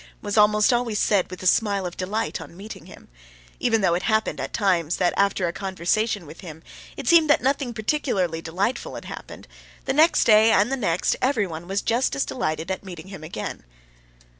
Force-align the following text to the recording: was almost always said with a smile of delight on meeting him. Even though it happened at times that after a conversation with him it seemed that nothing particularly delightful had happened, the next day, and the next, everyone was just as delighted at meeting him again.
was 0.19 0.35
almost 0.35 0.73
always 0.73 0.97
said 0.97 1.29
with 1.29 1.43
a 1.43 1.45
smile 1.45 1.85
of 1.85 1.95
delight 1.95 2.41
on 2.41 2.57
meeting 2.57 2.87
him. 2.87 3.07
Even 3.59 3.81
though 3.81 3.93
it 3.93 4.01
happened 4.01 4.39
at 4.39 4.51
times 4.51 4.95
that 4.97 5.13
after 5.15 5.47
a 5.47 5.53
conversation 5.53 6.25
with 6.25 6.41
him 6.41 6.63
it 6.97 7.07
seemed 7.07 7.29
that 7.29 7.39
nothing 7.39 7.71
particularly 7.71 8.41
delightful 8.41 8.95
had 8.95 9.05
happened, 9.05 9.47
the 9.85 9.93
next 9.93 10.23
day, 10.23 10.51
and 10.51 10.71
the 10.71 10.75
next, 10.75 11.15
everyone 11.21 11.67
was 11.67 11.83
just 11.83 12.15
as 12.15 12.25
delighted 12.25 12.71
at 12.71 12.83
meeting 12.83 13.09
him 13.09 13.23
again. 13.23 13.63